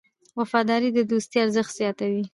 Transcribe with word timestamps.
وفاداري 0.39 0.89
د 0.93 0.99
دوستۍ 1.11 1.37
ارزښت 1.43 1.71
زیاتوي. 1.79 2.23